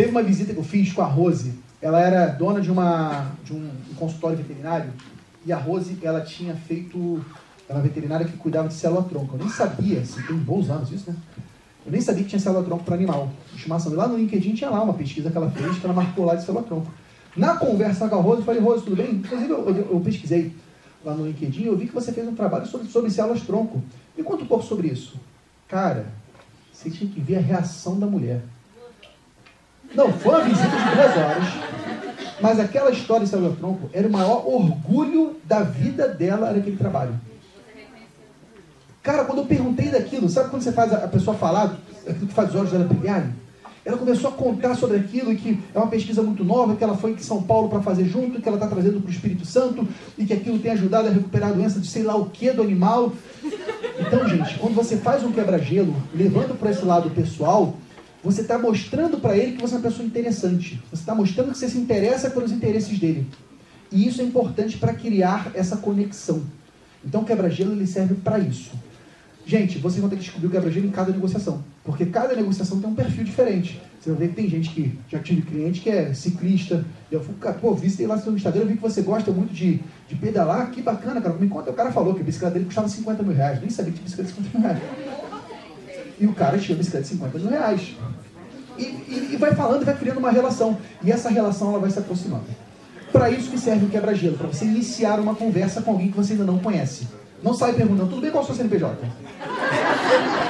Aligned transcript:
Teve 0.00 0.12
uma 0.12 0.22
visita 0.22 0.54
que 0.54 0.58
eu 0.58 0.64
fiz 0.64 0.94
com 0.94 1.02
a 1.02 1.04
Rose. 1.04 1.52
Ela 1.82 2.00
era 2.00 2.26
dona 2.28 2.58
de, 2.58 2.70
uma, 2.70 3.32
de 3.44 3.52
um, 3.52 3.70
consultório 3.96 4.38
veterinário. 4.38 4.90
E 5.44 5.52
a 5.52 5.58
Rose, 5.58 5.98
ela 6.02 6.22
tinha 6.22 6.54
feito. 6.54 7.22
Ela 7.68 7.80
era 7.80 7.86
veterinária 7.86 8.24
que 8.24 8.34
cuidava 8.38 8.66
de 8.66 8.72
célula-tronco. 8.72 9.34
Eu 9.34 9.40
nem 9.40 9.50
sabia, 9.50 10.00
assim, 10.00 10.22
tem 10.22 10.36
bons 10.38 10.70
anos 10.70 10.90
isso, 10.90 11.10
né? 11.10 11.16
Eu 11.84 11.92
nem 11.92 12.00
sabia 12.00 12.22
que 12.22 12.30
tinha 12.30 12.40
célula-tronco 12.40 12.82
para 12.82 12.94
animal, 12.94 13.30
estimação. 13.54 13.92
Lá 13.92 14.08
no 14.08 14.16
LinkedIn 14.16 14.54
tinha 14.54 14.70
lá 14.70 14.82
uma 14.82 14.94
pesquisa 14.94 15.30
que 15.30 15.36
ela 15.36 15.50
fez, 15.50 15.78
que 15.78 15.84
ela 15.84 15.92
marcou 15.92 16.24
lá 16.24 16.34
de 16.34 16.46
célula-tronco. 16.46 16.90
Na 17.36 17.58
conversa 17.58 18.08
com 18.08 18.14
a 18.14 18.22
Rose, 18.22 18.38
eu 18.38 18.46
falei, 18.46 18.62
Rose, 18.62 18.82
tudo 18.82 18.96
bem? 18.96 19.16
Inclusive, 19.16 19.50
eu, 19.50 19.68
eu, 19.68 19.88
eu 19.92 20.00
pesquisei 20.00 20.56
lá 21.04 21.12
no 21.12 21.26
LinkedIn, 21.26 21.64
eu 21.64 21.76
vi 21.76 21.86
que 21.86 21.92
você 21.92 22.10
fez 22.10 22.26
um 22.26 22.34
trabalho 22.34 22.64
sobre, 22.64 22.86
sobre 22.86 23.10
células-tronco. 23.10 23.82
Me 24.16 24.24
conta 24.24 24.44
um 24.44 24.46
pouco 24.46 24.64
sobre 24.64 24.88
isso. 24.88 25.20
Cara, 25.68 26.06
você 26.72 26.88
tinha 26.88 27.10
que 27.10 27.20
ver 27.20 27.36
a 27.36 27.40
reação 27.42 28.00
da 28.00 28.06
mulher. 28.06 28.40
Não, 29.94 30.12
foi 30.12 30.34
uma 30.34 30.44
visita 30.44 30.68
de 30.68 30.94
duas 30.94 31.16
horas, 31.16 31.44
mas 32.40 32.60
aquela 32.60 32.90
história 32.90 33.24
de 33.24 33.30
célula-tronco 33.30 33.90
era 33.92 34.06
o 34.06 34.12
maior 34.12 34.46
orgulho 34.46 35.36
da 35.44 35.62
vida 35.62 36.08
dela, 36.08 36.48
era 36.48 36.58
aquele 36.58 36.76
trabalho. 36.76 37.14
Cara, 39.02 39.24
quando 39.24 39.38
eu 39.38 39.46
perguntei 39.46 39.88
daquilo, 39.88 40.28
sabe 40.28 40.50
quando 40.50 40.62
você 40.62 40.72
faz 40.72 40.92
a 40.92 41.08
pessoa 41.08 41.36
falar, 41.36 41.76
aquilo 42.06 42.26
que 42.26 42.34
faz 42.34 42.50
os 42.50 42.54
olhos 42.54 42.70
dela 42.70 42.84
brilharem? 42.84 43.34
Ela 43.82 43.96
começou 43.96 44.28
a 44.28 44.32
contar 44.32 44.74
sobre 44.74 44.98
aquilo 44.98 45.32
e 45.32 45.36
que 45.36 45.58
é 45.74 45.78
uma 45.78 45.86
pesquisa 45.86 46.22
muito 46.22 46.44
nova, 46.44 46.76
que 46.76 46.84
ela 46.84 46.96
foi 46.96 47.12
em 47.12 47.18
São 47.18 47.42
Paulo 47.42 47.70
para 47.70 47.80
fazer 47.80 48.04
junto, 48.04 48.40
que 48.40 48.46
ela 48.46 48.58
está 48.58 48.68
trazendo 48.68 49.00
para 49.00 49.08
o 49.08 49.12
Espírito 49.12 49.46
Santo 49.46 49.88
e 50.18 50.26
que 50.26 50.34
aquilo 50.34 50.58
tem 50.58 50.72
ajudado 50.72 51.08
a 51.08 51.10
recuperar 51.10 51.50
a 51.50 51.52
doença 51.54 51.80
de 51.80 51.86
sei 51.86 52.02
lá 52.02 52.14
o 52.14 52.26
que 52.26 52.52
do 52.52 52.62
animal. 52.62 53.12
Então, 53.98 54.28
gente, 54.28 54.58
quando 54.58 54.74
você 54.74 54.98
faz 54.98 55.24
um 55.24 55.32
quebra-gelo, 55.32 55.96
levando 56.14 56.58
para 56.58 56.70
esse 56.70 56.84
lado 56.84 57.08
pessoal, 57.10 57.74
você 58.22 58.42
está 58.42 58.58
mostrando 58.58 59.18
para 59.18 59.36
ele 59.36 59.56
que 59.56 59.62
você 59.62 59.74
é 59.74 59.78
uma 59.78 59.88
pessoa 59.88 60.06
interessante. 60.06 60.82
Você 60.90 61.02
está 61.02 61.14
mostrando 61.14 61.52
que 61.52 61.58
você 61.58 61.68
se 61.68 61.78
interessa 61.78 62.30
pelos 62.30 62.52
interesses 62.52 62.98
dele. 62.98 63.26
E 63.90 64.06
isso 64.06 64.20
é 64.20 64.24
importante 64.24 64.76
para 64.76 64.94
criar 64.94 65.50
essa 65.54 65.76
conexão. 65.76 66.42
Então, 67.04 67.22
o 67.22 67.24
quebra-gelo 67.24 67.72
ele 67.72 67.86
serve 67.86 68.14
para 68.14 68.38
isso. 68.38 68.72
Gente, 69.46 69.78
vocês 69.78 70.00
vão 70.00 70.08
ter 70.08 70.16
que 70.16 70.22
descobrir 70.22 70.46
o 70.48 70.50
quebra-gelo 70.50 70.86
em 70.86 70.90
cada 70.90 71.10
negociação. 71.10 71.64
Porque 71.82 72.06
cada 72.06 72.36
negociação 72.36 72.78
tem 72.78 72.88
um 72.88 72.94
perfil 72.94 73.24
diferente. 73.24 73.80
Você 73.98 74.10
vai 74.10 74.20
ver 74.20 74.28
que 74.28 74.34
tem 74.34 74.48
gente 74.48 74.70
que 74.70 74.98
já 75.08 75.18
tive 75.18 75.42
cliente 75.42 75.80
que 75.80 75.88
é 75.88 76.12
ciclista. 76.12 76.84
Eu 77.10 77.22
fui, 77.22 77.34
pô, 77.60 77.74
vi 77.74 78.06
lá 78.06 78.16
no 78.16 78.22
seu 78.22 78.34
Instagram, 78.34 78.62
eu 78.62 78.68
vi 78.68 78.76
que 78.76 78.82
você 78.82 79.02
gosta 79.02 79.30
muito 79.32 79.52
de, 79.52 79.80
de 80.08 80.14
pedalar. 80.14 80.70
Que 80.70 80.82
bacana, 80.82 81.20
cara. 81.20 81.34
Me 81.34 81.48
conta, 81.48 81.70
o 81.70 81.74
cara 81.74 81.90
falou 81.90 82.14
que 82.14 82.20
a 82.20 82.24
bicicleta 82.24 82.54
dele 82.54 82.66
custava 82.66 82.88
50 82.88 83.22
mil 83.22 83.34
reais. 83.34 83.60
Nem 83.60 83.70
sabia 83.70 83.92
que 83.92 83.98
tinha 83.98 84.04
bicicleta 84.04 84.30
de 84.30 84.36
50 84.36 84.58
mil 84.58 84.68
reais. 84.68 85.19
E 86.20 86.26
o 86.26 86.34
cara 86.34 86.58
tinha 86.58 86.76
bicicleta 86.76 87.04
de 87.04 87.12
50 87.14 87.38
mil 87.38 87.48
reais. 87.48 87.96
E, 88.76 88.82
e, 88.82 89.30
e 89.32 89.36
vai 89.36 89.54
falando 89.54 89.84
vai 89.84 89.96
criando 89.96 90.18
uma 90.18 90.30
relação. 90.30 90.78
E 91.02 91.10
essa 91.10 91.30
relação 91.30 91.70
ela 91.70 91.78
vai 91.78 91.90
se 91.90 91.98
aproximando. 91.98 92.44
Para 93.10 93.30
isso 93.30 93.50
que 93.50 93.58
serve 93.58 93.86
o 93.86 93.88
quebra-gelo, 93.88 94.36
para 94.38 94.46
você 94.46 94.64
iniciar 94.64 95.18
uma 95.18 95.34
conversa 95.34 95.82
com 95.82 95.92
alguém 95.92 96.10
que 96.10 96.16
você 96.16 96.34
ainda 96.34 96.44
não 96.44 96.58
conhece. 96.58 97.08
Não 97.42 97.54
sai 97.54 97.72
perguntando, 97.72 98.10
tudo 98.10 98.20
bem 98.20 98.30
qual 98.30 98.42
é 98.42 98.44
o 98.44 98.46
seu 98.46 98.54
CNPJ? 98.54 98.96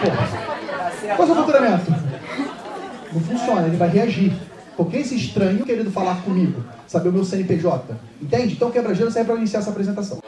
Porra. 0.02 1.16
Qual 1.16 1.20
é 1.20 1.22
o 1.22 1.26
seu 1.26 1.34
faturamento? 1.36 1.90
Não 3.12 3.20
funciona, 3.20 3.66
ele 3.66 3.76
vai 3.76 3.88
reagir. 3.88 4.32
Porque 4.76 4.98
esse 4.98 5.14
estranho 5.14 5.64
querendo 5.64 5.90
falar 5.90 6.22
comigo, 6.22 6.64
saber 6.86 7.10
o 7.10 7.12
meu 7.12 7.24
CNPJ. 7.24 7.96
Entende? 8.20 8.54
Então 8.54 8.70
quebra-gelo 8.70 9.10
serve 9.10 9.30
para 9.30 9.38
iniciar 9.38 9.60
essa 9.60 9.70
apresentação. 9.70 10.18